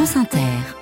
[0.00, 0.79] France Inter.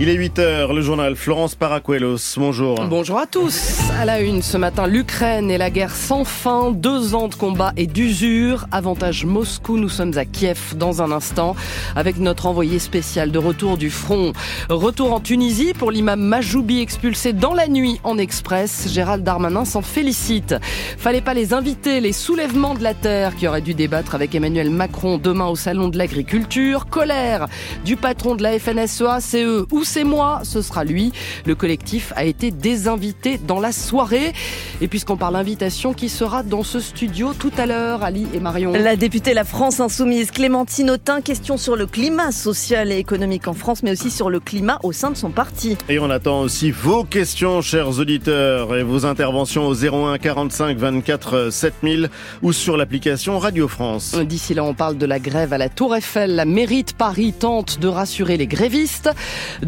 [0.00, 2.34] Il est 8h, le journal Florence Paracuelos.
[2.36, 2.84] Bonjour.
[2.88, 3.78] Bonjour à tous.
[3.96, 6.72] À la une ce matin, l'Ukraine et la guerre sans fin.
[6.72, 8.66] Deux ans de combat et d'usure.
[8.72, 9.76] Avantage Moscou.
[9.76, 11.54] Nous sommes à Kiev dans un instant
[11.94, 14.32] avec notre envoyé spécial de retour du front.
[14.68, 18.88] Retour en Tunisie pour l'imam Majoubi expulsé dans la nuit en express.
[18.92, 20.56] Gérald Darmanin s'en félicite.
[20.98, 22.00] Fallait pas les inviter.
[22.00, 25.86] Les soulèvements de la terre qui auraient dû débattre avec Emmanuel Macron demain au salon
[25.86, 26.86] de l'agriculture.
[26.86, 27.46] Colère
[27.84, 31.12] du patron de la FNSEA, CE c'est moi, ce sera lui.
[31.46, 34.32] Le collectif a été désinvité dans la soirée.
[34.80, 38.72] Et puisqu'on parle invitation, qui sera dans ce studio tout à l'heure, Ali et Marion
[38.72, 43.54] La députée La France Insoumise, Clémentine Autain, question sur le climat social et économique en
[43.54, 45.76] France, mais aussi sur le climat au sein de son parti.
[45.88, 51.50] Et on attend aussi vos questions, chers auditeurs, et vos interventions au 01 45 24
[51.50, 52.10] 7000
[52.42, 54.14] ou sur l'application Radio France.
[54.14, 56.34] D'ici là, on parle de la grève à la Tour Eiffel.
[56.34, 59.10] La mairie de Paris tente de rassurer les grévistes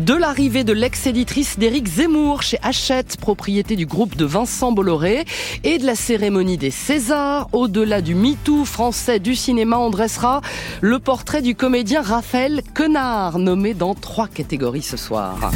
[0.06, 5.24] de l'arrivée de l'ex-éditrice d'Éric Zemmour chez Hachette, propriété du groupe de Vincent Bolloré,
[5.64, 7.48] et de la cérémonie des Césars.
[7.52, 10.42] Au-delà du MeToo français du cinéma, on dressera
[10.80, 15.50] le portrait du comédien Raphaël Quenard, nommé dans trois catégories ce soir.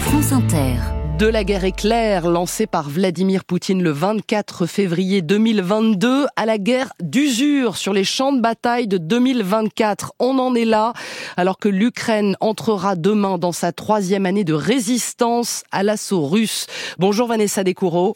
[0.00, 6.46] France Inter de la guerre éclair lancée par Vladimir Poutine le 24 février 2022 à
[6.46, 10.12] la guerre d'usure sur les champs de bataille de 2024.
[10.20, 10.92] On en est là
[11.36, 16.68] alors que l'Ukraine entrera demain dans sa troisième année de résistance à l'assaut russe.
[16.98, 18.14] Bonjour Vanessa Descoureaux.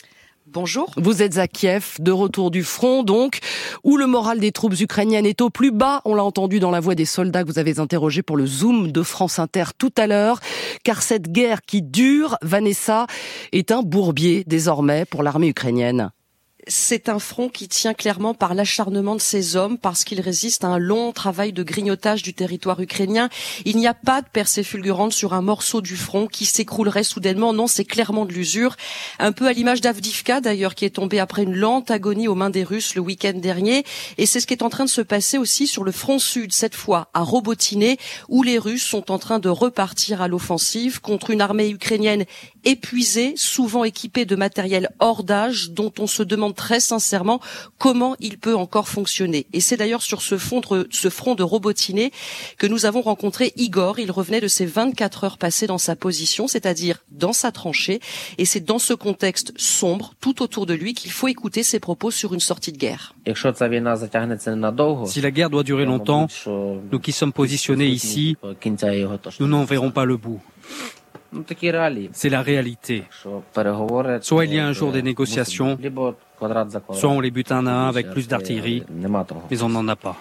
[0.53, 0.93] Bonjour.
[0.99, 3.39] Vous êtes à Kiev, de retour du front donc,
[3.85, 6.03] où le moral des troupes ukrainiennes est au plus bas.
[6.05, 8.93] On l'a entendu dans la voix des soldats que vous avez interrogés pour le Zoom
[8.93, 10.41] de France Inter tout à l'heure.
[10.85, 13.07] Car cette guerre qui dure, Vanessa,
[13.53, 16.11] est un bourbier désormais pour l'armée ukrainienne
[16.67, 20.69] c'est un front qui tient clairement par l'acharnement de ses hommes, parce qu'il résiste à
[20.69, 23.29] un long travail de grignotage du territoire ukrainien.
[23.65, 27.53] Il n'y a pas de percée fulgurante sur un morceau du front qui s'écroulerait soudainement.
[27.53, 28.77] Non, c'est clairement de l'usure.
[29.19, 32.51] Un peu à l'image d'Avdivka, d'ailleurs, qui est tombé après une lente agonie aux mains
[32.51, 33.85] des Russes le week-end dernier.
[34.19, 36.53] Et c'est ce qui est en train de se passer aussi sur le front sud,
[36.53, 37.99] cette fois à Robotiné,
[38.29, 42.25] où les Russes sont en train de repartir à l'offensive contre une armée ukrainienne
[42.65, 47.41] épuisée, souvent équipée de matériel hors d'âge, dont on se demande très sincèrement
[47.79, 49.47] comment il peut encore fonctionner.
[49.53, 52.13] Et c'est d'ailleurs sur ce, front de, ce front de robotiné
[52.59, 53.99] que nous avons rencontré Igor.
[53.99, 58.01] Il revenait de ses 24 heures passées dans sa position, c'est-à-dire dans sa tranchée.
[58.39, 62.11] Et c'est dans ce contexte sombre, tout autour de lui, qu'il faut écouter ses propos
[62.11, 63.15] sur une sortie de guerre.
[65.07, 68.37] Si la guerre doit durer longtemps, nous qui sommes positionnés ici,
[69.41, 70.41] nous n'en verrons pas le bout.
[72.13, 73.05] C'est la réalité.
[74.21, 75.79] Soit il y a un jour des négociations,
[76.93, 80.17] soit on les bute un à un avec plus d'artillerie, mais on n'en a pas.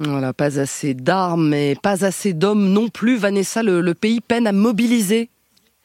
[0.00, 3.16] Voilà, pas assez d'armes et pas assez d'hommes non plus.
[3.16, 5.30] Vanessa, le pays peine à mobiliser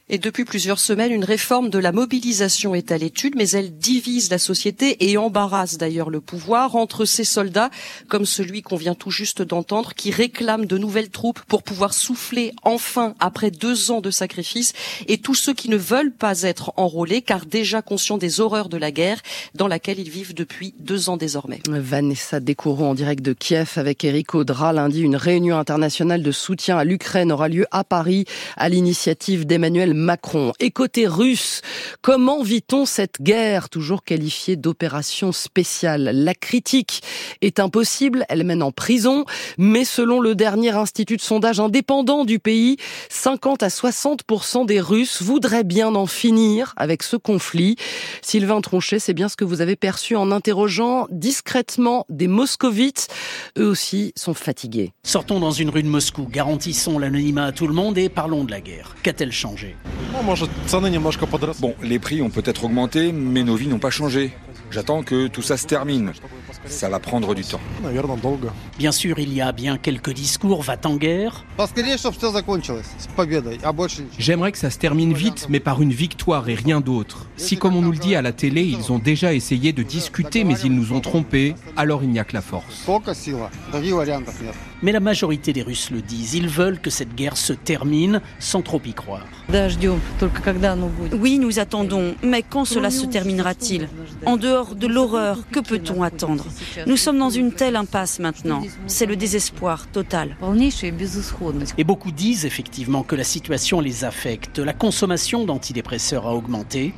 [0.09, 4.29] et depuis plusieurs semaines, une réforme de la mobilisation est à l'étude, mais elle divise
[4.29, 7.69] la société et embarrasse d'ailleurs le pouvoir entre ces soldats,
[8.07, 12.53] comme celui qu'on vient tout juste d'entendre, qui réclament de nouvelles troupes pour pouvoir souffler
[12.63, 14.73] enfin après deux ans de sacrifice,
[15.07, 18.77] et tous ceux qui ne veulent pas être enrôlés, car déjà conscients des horreurs de
[18.77, 19.21] la guerre
[19.55, 21.61] dans laquelle ils vivent depuis deux ans désormais.
[21.67, 24.73] Vanessa en direct de Kiev avec Eric Audra.
[24.73, 28.25] Lundi, une réunion internationale de soutien à l'Ukraine aura lieu à Paris
[28.57, 30.53] à l'initiative d'Emmanuel Macron.
[30.59, 31.61] Et côté russe,
[32.01, 36.11] comment vit-on cette guerre toujours qualifiée d'opération spéciale?
[36.13, 37.01] La critique
[37.41, 39.25] est impossible, elle mène en prison,
[39.57, 42.77] mais selon le dernier institut de sondage indépendant du pays,
[43.09, 47.75] 50 à 60% des Russes voudraient bien en finir avec ce conflit.
[48.21, 53.07] Sylvain Tronchet, c'est bien ce que vous avez perçu en interrogeant discrètement des moscovites.
[53.57, 54.93] Eux aussi sont fatigués.
[55.03, 58.51] Sortons dans une rue de Moscou, garantissons l'anonymat à tout le monde et parlons de
[58.51, 58.95] la guerre.
[59.03, 59.75] Qu'a-t-elle changé?
[61.59, 64.33] Bon, les prix ont peut-être augmenté, mais nos vies n'ont pas changé.
[64.71, 66.11] J'attends que tout ça se termine.
[66.65, 67.59] Ça va prendre du temps.
[68.77, 71.43] Bien sûr, il y a bien quelques discours va-t-en guerre.
[74.19, 77.27] J'aimerais que ça se termine vite, mais par une victoire et rien d'autre.
[77.37, 80.43] Si, comme on nous le dit à la télé, ils ont déjà essayé de discuter,
[80.43, 82.85] mais ils nous ont trompés, alors il n'y a que la force.
[84.81, 86.35] Mais la majorité des Russes le disent.
[86.35, 89.25] Ils veulent que cette guerre se termine sans trop y croire.
[91.13, 92.15] Oui, nous attendons.
[92.23, 93.89] Mais quand cela se terminera-t-il?
[94.25, 96.45] En dehors de l'horreur, que peut-on attendre?
[96.87, 98.63] Nous sommes dans une telle impasse maintenant.
[98.87, 100.37] C'est le désespoir total.
[101.77, 104.59] Et beaucoup disent effectivement que la situation les affecte.
[104.59, 106.93] La consommation d'antidépresseurs a augmenté.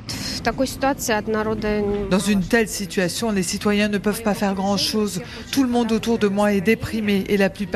[2.10, 5.22] Dans une telle situation, les citoyens ne peuvent pas faire grand-chose.
[5.52, 7.71] Tout le monde autour de moi est déprimé et la plupart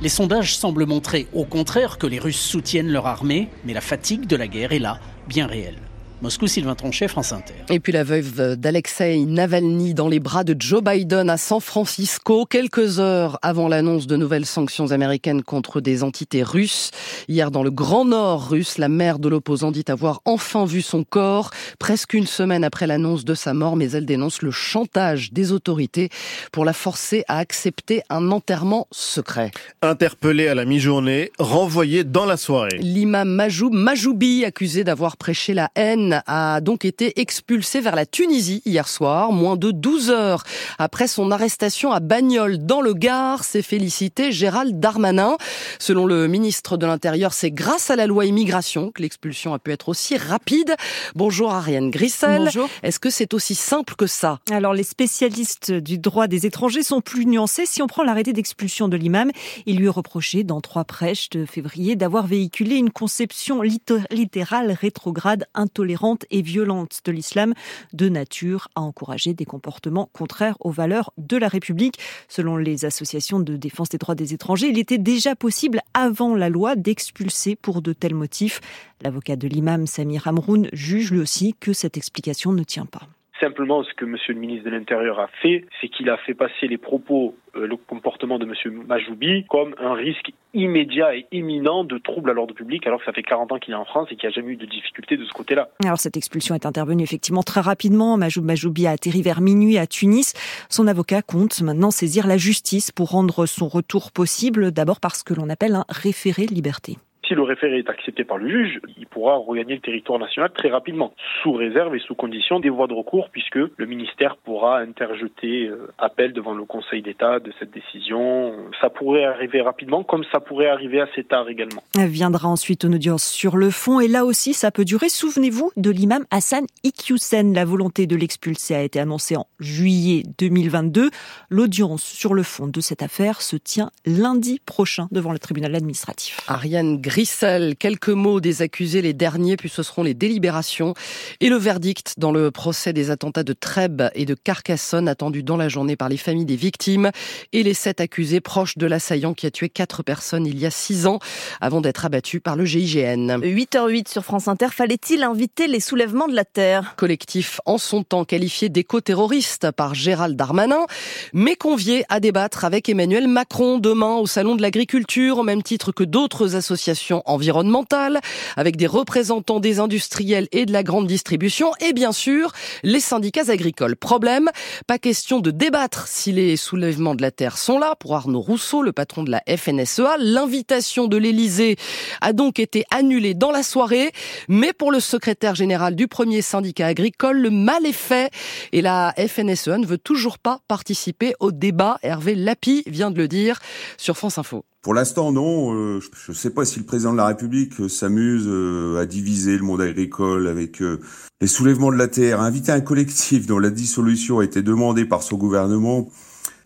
[0.00, 4.26] Les sondages semblent montrer au contraire que les Russes soutiennent leur armée, mais la fatigue
[4.26, 5.87] de la guerre est là, bien réelle.
[6.20, 7.54] Moscou, Sylvain Tronchet, France Inter.
[7.70, 12.44] Et puis la veuve d'Alexei Navalny dans les bras de Joe Biden à San Francisco,
[12.44, 16.90] quelques heures avant l'annonce de nouvelles sanctions américaines contre des entités russes.
[17.28, 21.04] Hier, dans le Grand Nord russe, la mère de l'opposant dit avoir enfin vu son
[21.04, 25.52] corps, presque une semaine après l'annonce de sa mort, mais elle dénonce le chantage des
[25.52, 26.08] autorités
[26.50, 29.52] pour la forcer à accepter un enterrement secret.
[29.82, 32.78] Interpellé à la mi-journée, renvoyé dans la soirée.
[32.80, 38.62] L'imam Majoub Majoubi, accusé d'avoir prêché la haine a donc été expulsé vers la Tunisie
[38.64, 40.44] hier soir, moins de 12 heures
[40.78, 45.36] après son arrestation à Bagnoles dans le Gard, s'est félicité Gérald Darmanin.
[45.78, 49.72] Selon le ministre de l'Intérieur, c'est grâce à la loi immigration que l'expulsion a pu
[49.72, 50.74] être aussi rapide.
[51.14, 52.44] Bonjour Ariane Grissel.
[52.44, 52.68] Bonjour.
[52.82, 54.38] Est-ce que c'est aussi simple que ça?
[54.50, 57.66] Alors les spécialistes du droit des étrangers sont plus nuancés.
[57.66, 59.30] Si on prend l'arrêté d'expulsion de l'imam,
[59.66, 65.46] il lui est reproché dans trois prêches de février d'avoir véhiculé une conception littérale rétrograde
[65.54, 65.97] intolérante
[66.30, 67.54] et violente de l'islam,
[67.92, 71.98] de nature à encourager des comportements contraires aux valeurs de la République.
[72.28, 76.48] Selon les associations de défense des droits des étrangers, il était déjà possible avant la
[76.48, 78.60] loi d'expulser pour de tels motifs.
[79.02, 83.08] L'avocat de l'imam Samir Amroun juge lui aussi que cette explication ne tient pas.
[83.40, 86.66] Simplement, ce que Monsieur le ministre de l'Intérieur a fait, c'est qu'il a fait passer
[86.66, 91.98] les propos, euh, le comportement de Monsieur Majoubi comme un risque immédiat et imminent de
[91.98, 94.16] troubles à l'ordre public, alors que ça fait 40 ans qu'il est en France et
[94.16, 95.68] qu'il n'y a jamais eu de difficulté de ce côté-là.
[95.84, 98.16] Alors cette expulsion est intervenue effectivement très rapidement.
[98.16, 100.34] Majoub Majoubi a atterri vers minuit à Tunis.
[100.68, 105.34] Son avocat compte maintenant saisir la justice pour rendre son retour possible, d'abord parce que
[105.34, 106.96] l'on appelle un référé liberté.
[107.28, 110.70] Si le référé est accepté par le juge, il pourra regagner le territoire national très
[110.70, 115.66] rapidement, sous réserve et sous condition des voies de recours, puisque le ministère pourra interjeter
[115.66, 118.54] euh, appel devant le Conseil d'État de cette décision.
[118.80, 121.82] Ça pourrait arriver rapidement, comme ça pourrait arriver assez tard également.
[121.98, 125.10] Elle viendra ensuite une audience sur le fond, et là aussi, ça peut durer.
[125.10, 127.52] Souvenez-vous de l'imam Hassan Iqiyoussen.
[127.52, 131.10] La volonté de l'expulser a été annoncée en juillet 2022.
[131.50, 136.40] L'audience sur le fond de cette affaire se tient lundi prochain devant le tribunal administratif.
[136.48, 140.94] Ariane Grissel, quelques mots des accusés, les derniers, puis ce seront les délibérations
[141.40, 145.56] et le verdict dans le procès des attentats de Trèbes et de Carcassonne attendu dans
[145.56, 147.10] la journée par les familles des victimes
[147.52, 150.70] et les sept accusés proches de l'assaillant qui a tué quatre personnes il y a
[150.70, 151.18] six ans
[151.60, 153.40] avant d'être abattu par le GIGN.
[153.40, 156.94] 8h08 sur France Inter, fallait-il inviter les soulèvements de la Terre?
[156.96, 160.86] Collectif en son temps qualifié d'éco-terroriste par Gérald Darmanin,
[161.32, 165.90] mais convié à débattre avec Emmanuel Macron demain au Salon de l'Agriculture au même titre
[165.90, 168.20] que d'autres associations environnementale,
[168.56, 172.52] avec des représentants des industriels et de la grande distribution, et bien sûr
[172.82, 173.96] les syndicats agricoles.
[173.96, 174.50] Problème,
[174.86, 177.94] pas question de débattre si les soulèvements de la terre sont là.
[177.98, 181.76] Pour Arnaud Rousseau, le patron de la FNSEA, l'invitation de l'Élysée
[182.20, 184.12] a donc été annulée dans la soirée,
[184.48, 188.30] mais pour le secrétaire général du premier syndicat agricole, le mal est fait
[188.72, 191.98] et la FNSEA ne veut toujours pas participer au débat.
[192.02, 193.58] Hervé Lapi vient de le dire
[193.96, 194.64] sur France Info.
[194.88, 195.74] Pour l'instant, non.
[195.74, 199.04] Euh, je ne sais pas si le président de la République euh, s'amuse euh, à
[199.04, 203.68] diviser le monde agricole avec les soulèvements de la terre, inviter un collectif dont la
[203.68, 206.08] dissolution a été demandée par son gouvernement.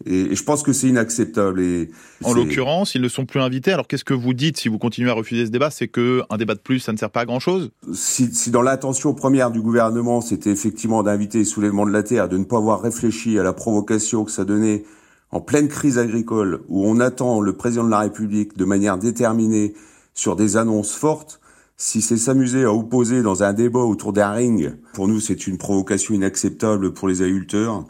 [0.07, 1.61] Et, je pense que c'est inacceptable.
[1.61, 1.91] Et
[2.23, 3.73] en l'occurrence, ils ne sont plus invités.
[3.73, 5.71] Alors qu'est-ce que vous dites si vous continuez à refuser ce débat?
[5.73, 8.53] C'est que un débat de plus, ça ne sert pas à grand chose si, si
[8.53, 12.45] dans l'intention première du gouvernement, c'était effectivement d'inviter les soulèvements de la terre, de ne
[12.45, 14.85] pas avoir réfléchi à la provocation que ça donnait
[15.33, 19.75] en pleine crise agricole, où on attend le président de la République de manière déterminée
[20.15, 21.41] sur des annonces fortes,
[21.79, 25.59] si c'est s'amuser à opposer dans un débat autour d'un ring, pour nous c'est une
[25.59, 27.87] provocation inacceptable pour les agriculteurs.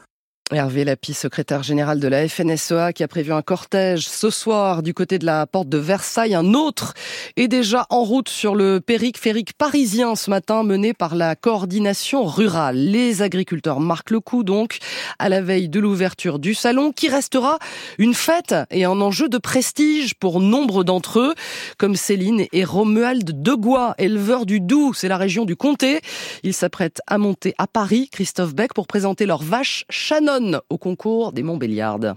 [0.55, 4.93] Hervé Lapi, secrétaire général de la FNSEA, qui a prévu un cortège ce soir du
[4.93, 6.35] côté de la porte de Versailles.
[6.35, 6.93] Un autre
[7.37, 12.77] est déjà en route sur le périphérique parisien ce matin, mené par la coordination rurale.
[12.77, 14.79] Les agriculteurs marquent le coup donc
[15.19, 17.59] à la veille de l'ouverture du salon, qui restera
[17.99, 21.35] une fête et un enjeu de prestige pour nombre d'entre eux,
[21.79, 26.01] comme Céline et Romuald Degois, éleveurs du Doubs, c'est la région du Comté.
[26.43, 31.33] Ils s'apprêtent à monter à Paris, Christophe Beck, pour présenter leur vache Shannon au concours
[31.33, 32.17] des Montbéliardes.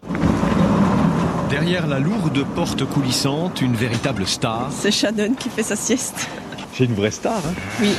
[1.50, 4.70] Derrière la lourde porte coulissante, une véritable star.
[4.72, 6.27] C'est Shannon qui fait sa sieste.
[6.74, 7.89] C'est une vraie star, hein Oui.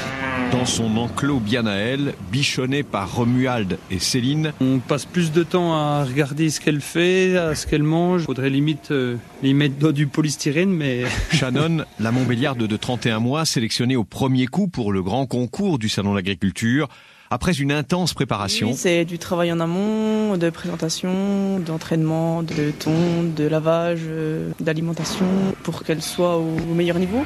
[0.53, 4.53] Dans son enclos bien à elle, bichonné par Romuald et Céline.
[4.61, 8.25] On passe plus de temps à regarder ce qu'elle fait, à ce qu'elle mange.
[8.25, 11.05] Faudrait limite euh, y mettre du polystyrène, mais...
[11.33, 15.89] Shannon, la Montbéliarde de 31 mois, sélectionnée au premier coup pour le grand concours du
[15.89, 16.89] Salon de l'Agriculture,
[17.31, 18.73] après une intense préparation.
[18.75, 25.27] c'est du travail en amont, de présentation, d'entraînement, de ton, de lavage, euh, d'alimentation,
[25.63, 27.25] pour qu'elle soit au meilleur niveau.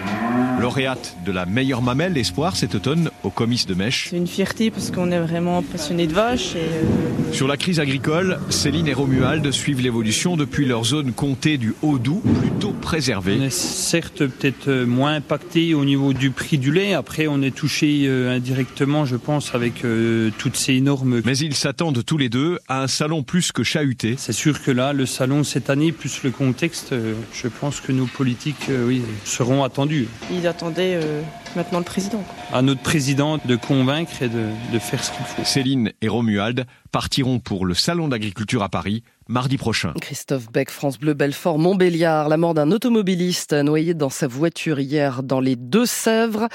[0.60, 4.08] Lauréate de la meilleure mamelle espoir cet automne au comice de Mèche.
[4.10, 6.54] C'est une fierté parce qu'on est vraiment passionné de vaches.
[6.54, 11.58] Et euh, Sur la crise agricole, Céline et Romuald suivent l'évolution depuis leur zone comptée
[11.58, 13.36] du Haut-Doubs, plutôt préservée.
[13.40, 16.94] On est certes peut-être euh, moins impacté au niveau du prix du lait.
[16.94, 21.20] Après, on est touché indirectement, je pense, avec euh, toutes ces normes.
[21.24, 24.14] Mais ils s'attendent tous les deux à un salon plus que chahuté.
[24.18, 27.92] C'est sûr que là, le salon cette année, plus le contexte, euh, je pense que
[27.92, 30.08] nos politiques euh, oui, seront attendus.
[30.32, 31.00] Ils attendaient
[31.56, 32.24] maintenant le président.
[32.52, 35.44] À notre président de convaincre et de, de faire ce qu'il faut.
[35.44, 39.94] Céline et Romuald partiront pour le salon d'agriculture à Paris mardi prochain.
[40.00, 42.28] Christophe Beck, France Bleu, Belfort, Montbéliard.
[42.28, 46.48] La mort d'un automobiliste noyé dans sa voiture hier dans les Deux-Sèvres.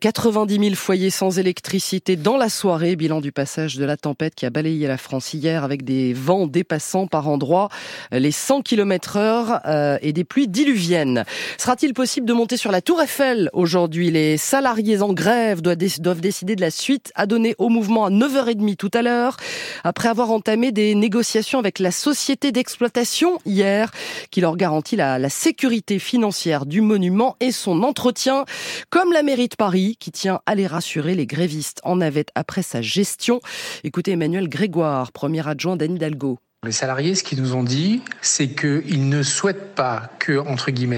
[0.00, 2.96] 90 000 foyers sans électricité dans la soirée.
[2.96, 6.46] Bilan du passage de la tempête qui a balayé la France hier avec des vents
[6.46, 7.68] dépassant par endroits
[8.10, 11.24] les 100 km heure euh, et des pluies diluviennes.
[11.58, 14.10] Sera-t-il possible de monter sur la Tour Eiffel aujourd'hui?
[14.10, 18.76] Les salariés en grève doivent décider de la suite à donner au mouvement à 9h30
[18.76, 19.36] tout à l'heure
[19.82, 23.90] après avoir entamé des négociations avec la société d'exploitation hier
[24.30, 28.44] qui leur garantit la, sécurité financière du monument et son entretien,
[28.90, 32.62] comme la mairie de Paris qui tient à les rassurer les grévistes en navette après
[32.62, 33.40] sa gestion.
[33.82, 36.38] Écoutez Emmanuel Grégoire, premier adjoint d'Anne Hidalgo.
[36.64, 40.42] Les salariés, ce qu'ils nous ont dit, c'est qu'ils ne souhaitent pas que,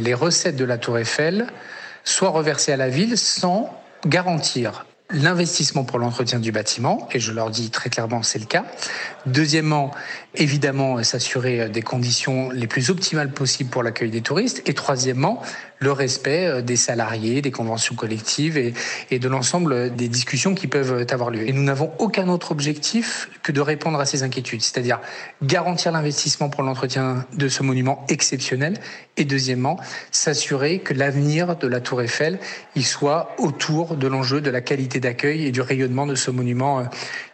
[0.00, 1.46] les recettes de la Tour Eiffel
[2.04, 7.50] soient reversées à la ville sans garantir l'investissement pour l'entretien du bâtiment, et je leur
[7.50, 8.64] dis très clairement c'est le cas.
[9.26, 9.90] Deuxièmement,
[10.36, 14.62] évidemment, s'assurer des conditions les plus optimales possibles pour l'accueil des touristes.
[14.66, 15.42] Et troisièmement,
[15.78, 21.06] le respect euh, des salariés, des conventions collectives et, de l'ensemble des discussions qui peuvent
[21.10, 21.48] avoir lieu.
[21.48, 25.00] Et nous n'avons aucun autre objectif que de répondre à ces inquiétudes, c'est-à-dire
[25.42, 28.74] garantir l'investissement pour l'entretien de ce monument exceptionnel
[29.16, 29.78] et deuxièmement,
[30.10, 32.38] s'assurer que l'avenir de la Tour Eiffel
[32.74, 36.80] il soit autour de l'enjeu de la qualité d'accueil et du rayonnement de ce monument
[36.80, 36.82] euh,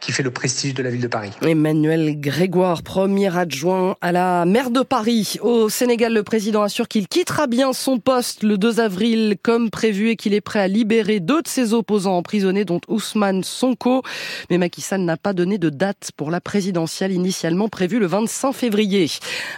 [0.01, 1.31] qui fait le prestige de la ville de Paris.
[1.43, 5.39] Emmanuel Grégoire, premier adjoint à la maire de Paris.
[5.41, 10.11] Au Sénégal, le président assure qu'il quittera bien son poste le 2 avril comme prévu
[10.11, 14.03] et qu'il est prêt à libérer deux de ses opposants emprisonnés, dont Ousmane Sonko.
[14.51, 18.53] Mais Macky Sall n'a pas donné de date pour la présidentielle initialement prévue le 25
[18.53, 19.07] février.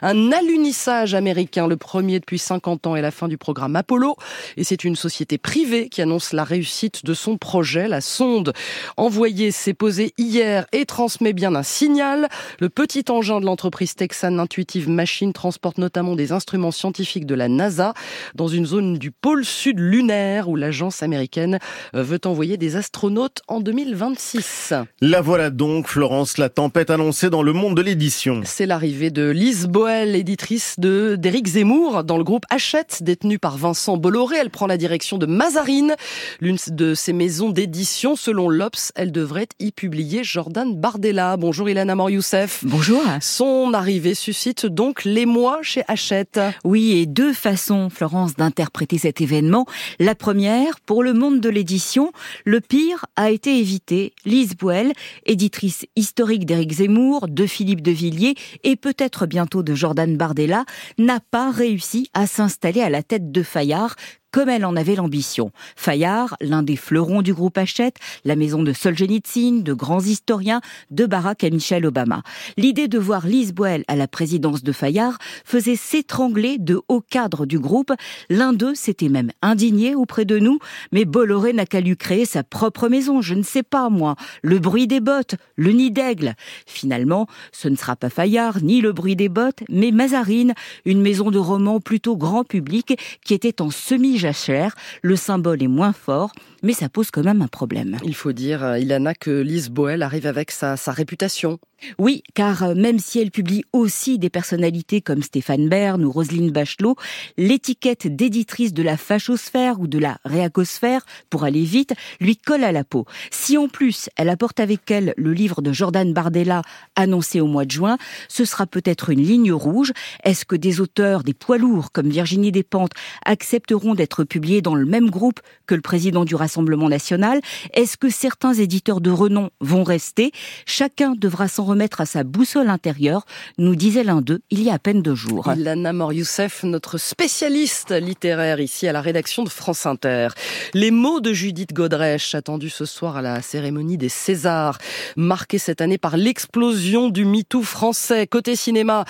[0.01, 4.15] Un alunissage américain, le premier depuis 50 ans, est la fin du programme Apollo.
[4.57, 7.89] Et c'est une société privée qui annonce la réussite de son projet.
[7.89, 8.53] La sonde
[8.97, 12.29] envoyée s'est posée hier et transmet bien un signal.
[12.61, 17.49] Le petit engin de l'entreprise texane Intuitive Machine transporte notamment des instruments scientifiques de la
[17.49, 17.95] NASA
[18.35, 21.59] dans une zone du pôle sud lunaire où l'agence américaine
[21.95, 24.75] euh, veut envoyer des astronautes en 2026.
[25.01, 28.43] La voilà donc, Florence, la tempête annoncée dans le monde de l'édition.
[28.45, 33.57] C'est l'arrivée de Lise Boel, éditrice de d'Éric Zemmour dans le groupe Hachette, détenu par
[33.57, 34.37] Vincent Bolloré.
[34.39, 35.95] Elle prend la direction de Mazarine,
[36.43, 38.17] l'une de ses maisons d'édition.
[38.17, 41.39] Selon l'Obs, elle devrait y publier Jordan Bardella.
[41.39, 42.65] Bonjour Ilana Mor-Youssef.
[42.65, 43.03] Bonjour.
[43.21, 46.41] Son arrivée suscite donc l'émoi chez Hachette.
[46.65, 49.67] Oui, et deux façons, Florence, d'interpréter cet événement.
[49.99, 52.13] La première, pour le monde de l'édition,
[52.45, 54.13] le pire a été évité.
[54.25, 54.93] Lise Boel,
[55.27, 60.65] éditrice historique d'Éric Zemmour, de Philippe de Villiers et peut-être bientôt de Jordan Bardella,
[60.99, 63.97] n'a pas réussi à s'installer à la tête de Fayard,
[64.35, 65.53] comme elle en avait l'ambition.
[65.77, 70.61] Fayard, l'un des fleurons du groupe Hachette, la maison de Solzhenitsyn, de grands historiens,
[70.91, 72.25] de Barack et Michel Obama.
[72.57, 77.47] L'idée de voir Lise Boel à la présidence de Fayard faisait s'étrangler de hauts cadres
[77.47, 77.93] du groupe.
[78.29, 80.59] L'un d'eux s'était même indigné auprès de nous,
[80.91, 84.59] mais Bolloré n'a qu'à lui créer sa propre maison, je ne sais pas moi, le
[84.59, 86.35] bruit des bottes, le nid d'aigle.
[86.67, 91.31] Finalement, ce ne sera pas Fayard, ni le bruit des bottes, mais Mazarine, une maison
[91.31, 94.75] de romans plutôt grand public qui était en semi jachère.
[95.03, 97.99] Le symbole est moins fort, mais ça pose quand même un problème.
[98.05, 101.59] Il faut dire, euh, Ilana, que Lise Boel arrive avec sa, sa réputation.
[101.99, 106.51] Oui, car euh, même si elle publie aussi des personnalités comme Stéphane Bern ou Roselyne
[106.51, 106.97] Bachelot,
[107.37, 112.73] l'étiquette d'éditrice de la fachosphère ou de la réacosphère, pour aller vite, lui colle à
[112.73, 113.05] la peau.
[113.31, 116.63] Si en plus elle apporte avec elle le livre de Jordan Bardella
[116.97, 119.93] annoncé au mois de juin, ce sera peut-être une ligne rouge.
[120.23, 122.93] Est-ce que des auteurs, des poids lourds comme Virginie Despentes,
[123.27, 127.41] accepteront d'être être publié dans le même groupe que le président du Rassemblement national
[127.73, 130.31] Est-ce que certains éditeurs de renom vont rester?
[130.67, 133.25] Chacun devra s'en remettre à sa boussole intérieure,
[133.59, 135.51] nous disait l'un d'eux il y a à peine deux jours.
[135.57, 140.29] Ilana Youssef, notre spécialiste littéraire ici à la rédaction de France Inter.
[140.75, 144.79] Les mots de Judith Godrèche, attendus ce soir à la cérémonie des Césars,
[145.17, 148.27] marqués cette année par l'explosion du MeToo français.
[148.27, 149.05] Côté cinéma,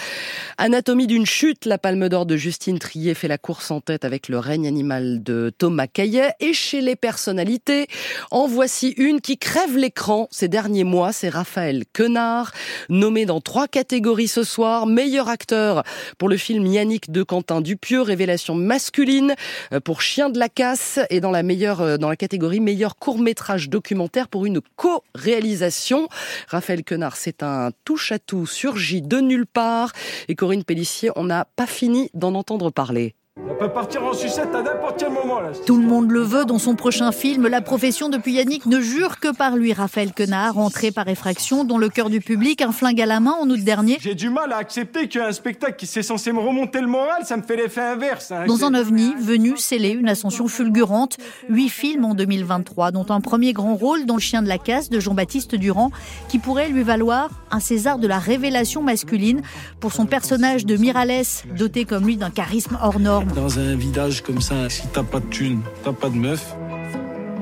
[0.56, 4.28] Anatomie d'une chute, la palme d'or de Justine Trier fait la course en tête avec
[4.28, 6.32] le règne animal de Thomas Caillet.
[6.40, 7.86] Et chez les personnalités,
[8.30, 12.52] en voici une qui crève l'écran ces derniers mois, c'est Raphaël Quenard,
[12.88, 14.86] nommé dans trois catégories ce soir.
[14.86, 15.82] Meilleur acteur
[16.18, 19.34] pour le film Yannick de Quentin Dupieux, révélation masculine
[19.72, 22.96] euh, pour Chien de la casse et dans la meilleure, euh, dans la catégorie meilleur
[22.96, 26.08] court-métrage documentaire pour une co-réalisation.
[26.48, 29.92] Raphaël Quenard, c'est un touche-à-tout surgi de nulle part
[30.28, 33.14] et Corinne Pellissier, on n'a pas fini d'en entendre parler.
[33.42, 35.50] On peut partir en sucette à n'importe quel moment là.
[35.66, 37.48] Tout le monde le veut dans son prochain film.
[37.48, 39.72] La profession depuis Yannick ne jure que par lui.
[39.72, 43.34] Raphaël Quenard, entré par effraction, dans le cœur du public, un flingue à la main
[43.40, 43.98] en août dernier.
[44.00, 47.36] J'ai du mal à accepter qu'un spectacle qui s'est censé me remonter le moral, ça
[47.36, 48.30] me fait l'effet inverse.
[48.30, 48.44] hein.
[48.46, 51.16] Dans un ovni, venu sceller une ascension fulgurante.
[51.48, 54.90] Huit films en 2023, dont un premier grand rôle dans Le Chien de la Casse
[54.90, 55.90] de Jean-Baptiste Durand,
[56.28, 59.42] qui pourrait lui valoir un César de la révélation masculine
[59.80, 61.24] pour son personnage de Miralles,
[61.58, 63.23] doté comme lui d'un charisme hors norme.
[63.32, 66.54] Dans un village comme ça, si t'as pas de thune, t'as pas de meuf,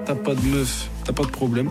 [0.05, 1.71] t'as pas de meuf, t'as pas de problème,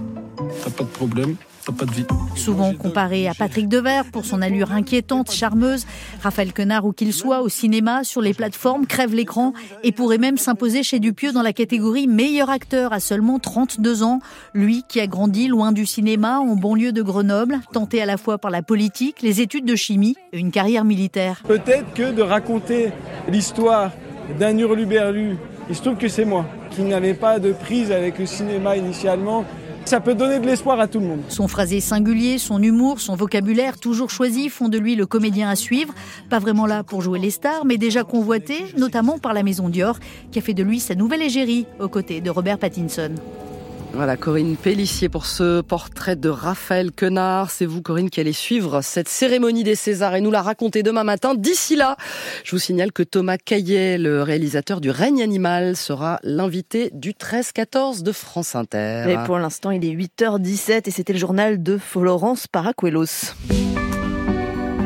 [0.63, 2.05] t'as pas de problème, t'as pas de vie.
[2.35, 5.85] Souvent comparé à Patrick Devers pour son allure inquiétante, charmeuse,
[6.21, 9.53] Raphaël Quenard, où qu'il soit, au cinéma, sur les plateformes, crève l'écran
[9.83, 14.19] et pourrait même s'imposer chez Dupieux dans la catégorie meilleur acteur à seulement 32 ans.
[14.53, 18.37] Lui qui a grandi loin du cinéma, en banlieue de Grenoble, tenté à la fois
[18.37, 21.41] par la politique, les études de chimie et une carrière militaire.
[21.47, 22.91] Peut-être que de raconter
[23.27, 23.91] l'histoire
[24.39, 25.37] d'un hurluberlu,
[25.69, 29.45] il se trouve que c'est moi, qui n'avais pas de prise avec le cinéma initialement,
[29.91, 31.19] ça peut donner de l'espoir à tout le monde.
[31.27, 35.57] Son phrasé singulier, son humour, son vocabulaire toujours choisi font de lui le comédien à
[35.57, 35.93] suivre.
[36.29, 39.99] Pas vraiment là pour jouer les stars, mais déjà convoité, notamment par la maison Dior,
[40.31, 43.11] qui a fait de lui sa nouvelle égérie, aux côtés de Robert Pattinson.
[43.93, 47.51] Voilà, Corinne Pellissier pour ce portrait de Raphaël Quenard.
[47.51, 51.03] C'est vous, Corinne, qui allez suivre cette cérémonie des Césars et nous la raconter demain
[51.03, 51.35] matin.
[51.35, 51.97] D'ici là,
[52.45, 58.01] je vous signale que Thomas Caillet, le réalisateur du Règne animal, sera l'invité du 13-14
[58.01, 59.05] de France Inter.
[59.09, 63.33] Et pour l'instant, il est 8h17 et c'était le journal de Florence Paracuelos.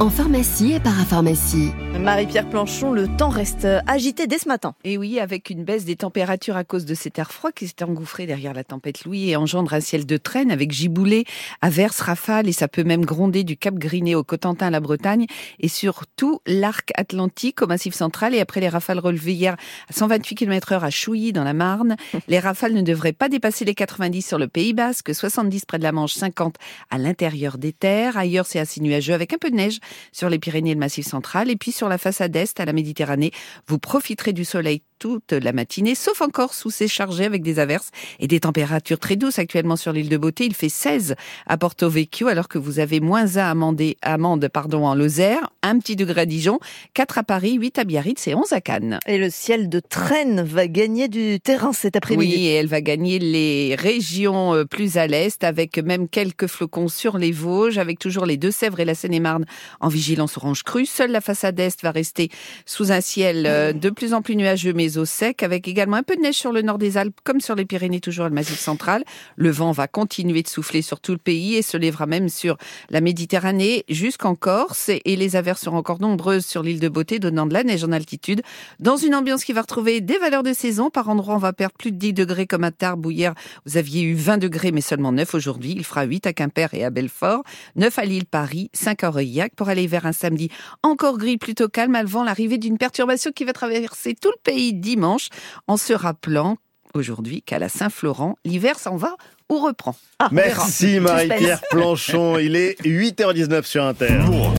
[0.00, 1.72] en pharmacie et parapharmacie.
[1.98, 4.74] Marie-Pierre Planchon, le temps reste agité dès ce matin.
[4.84, 7.82] Et oui, avec une baisse des températures à cause de cet air froid qui s'est
[7.82, 11.24] engouffré derrière la tempête Louis et engendre un ciel de traîne avec giboulées,
[11.60, 15.26] averses, rafales et ça peut même gronder du Cap Griné au Cotentin à la Bretagne
[15.58, 19.56] et sur tout l'arc atlantique au Massif central et après les rafales relevées hier
[19.88, 21.96] à 128 km heure à Chouilly dans la Marne,
[22.28, 25.82] les rafales ne devraient pas dépasser les 90 sur le Pays Basque, 70 près de
[25.82, 26.56] la Manche, 50
[26.90, 28.16] à l'intérieur des terres.
[28.16, 29.80] Ailleurs, c'est assez nuageux avec un peu de neige
[30.12, 31.50] sur les Pyrénées et le Massif central.
[31.50, 33.32] Et puis sur la façade est à la Méditerranée,
[33.66, 37.90] vous profiterez du soleil toute la matinée, sauf encore sous ces chargés avec des averses
[38.20, 40.44] et des températures très douces actuellement sur l'île de Beauté.
[40.44, 41.14] Il fait 16
[41.46, 45.50] à Porto Vecchio alors que vous avez moins 1 à Amande, Amande pardon, en Lozère,
[45.62, 46.58] un petit degré à Dijon,
[46.94, 48.98] 4 à Paris, 8 à Biarritz et 11 à Cannes.
[49.06, 52.34] Et le ciel de traîne va gagner du terrain cet après-midi.
[52.34, 56.88] Oui, et elle va gagner les régions euh, plus à l'est avec même quelques flocons
[56.88, 59.44] sur les Vosges, avec toujours les Deux-Sèvres et la Seine-et-Marne
[59.80, 60.86] en vigilance orange crue.
[60.86, 62.30] Seule la façade est va rester
[62.66, 66.02] sous un ciel euh, de plus en plus nuageux mais au sec, avec également un
[66.02, 68.58] peu de neige sur le nord des Alpes comme sur les Pyrénées, toujours le Massif
[68.58, 69.04] central.
[69.36, 72.56] Le vent va continuer de souffler sur tout le pays et se lèvera même sur
[72.88, 77.46] la Méditerranée jusqu'en Corse et les averses seront encore nombreuses sur l'île de Beauté, donnant
[77.46, 78.42] de la neige en altitude.
[78.78, 81.74] Dans une ambiance qui va retrouver des valeurs de saison, par endroits on va perdre
[81.76, 83.34] plus de 10 degrés comme à Tarbes où hier
[83.66, 85.74] vous aviez eu 20 degrés mais seulement 9 aujourd'hui.
[85.76, 87.42] Il fera 8 à Quimper et à Belfort,
[87.76, 90.50] 9 à Lille, Paris, 5 à Aurillac pour aller vers un samedi
[90.82, 95.28] encore gris, plutôt calme avant l'arrivée d'une perturbation qui va traverser tout le pays dimanche
[95.66, 96.56] en se rappelant
[96.94, 99.16] aujourd'hui qu'à la Saint-Florent, l'hiver s'en va
[99.48, 99.96] ou reprend.
[100.32, 102.38] Merci Marie-Pierre Planchon.
[102.38, 104.20] Il est 8h19 sur Inter.